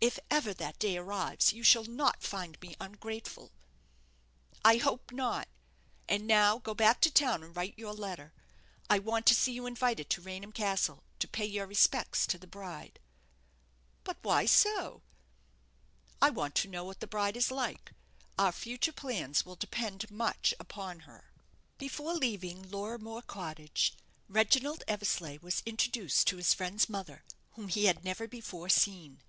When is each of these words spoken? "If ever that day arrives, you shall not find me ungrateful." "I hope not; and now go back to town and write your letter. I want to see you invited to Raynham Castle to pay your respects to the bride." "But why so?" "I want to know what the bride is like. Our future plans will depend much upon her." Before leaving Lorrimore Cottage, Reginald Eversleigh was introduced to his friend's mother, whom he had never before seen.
"If 0.00 0.20
ever 0.30 0.54
that 0.54 0.78
day 0.78 0.96
arrives, 0.98 1.52
you 1.52 1.64
shall 1.64 1.84
not 1.84 2.22
find 2.22 2.56
me 2.60 2.76
ungrateful." 2.78 3.50
"I 4.64 4.76
hope 4.76 5.10
not; 5.10 5.48
and 6.08 6.28
now 6.28 6.58
go 6.58 6.74
back 6.74 7.00
to 7.00 7.10
town 7.10 7.42
and 7.42 7.56
write 7.56 7.74
your 7.76 7.92
letter. 7.92 8.32
I 8.88 9.00
want 9.00 9.26
to 9.26 9.34
see 9.34 9.50
you 9.52 9.66
invited 9.66 10.08
to 10.10 10.20
Raynham 10.20 10.52
Castle 10.52 11.02
to 11.18 11.26
pay 11.26 11.44
your 11.44 11.66
respects 11.66 12.24
to 12.28 12.38
the 12.38 12.46
bride." 12.46 13.00
"But 14.04 14.18
why 14.22 14.46
so?" 14.46 15.02
"I 16.22 16.30
want 16.30 16.54
to 16.54 16.68
know 16.68 16.84
what 16.84 17.00
the 17.00 17.08
bride 17.08 17.36
is 17.36 17.50
like. 17.50 17.90
Our 18.38 18.52
future 18.52 18.92
plans 18.92 19.44
will 19.44 19.56
depend 19.56 20.08
much 20.08 20.54
upon 20.60 21.00
her." 21.00 21.32
Before 21.78 22.14
leaving 22.14 22.70
Lorrimore 22.70 23.22
Cottage, 23.26 23.94
Reginald 24.28 24.84
Eversleigh 24.86 25.38
was 25.42 25.64
introduced 25.66 26.28
to 26.28 26.36
his 26.36 26.54
friend's 26.54 26.88
mother, 26.88 27.24
whom 27.54 27.66
he 27.66 27.86
had 27.86 28.04
never 28.04 28.28
before 28.28 28.68
seen. 28.68 29.20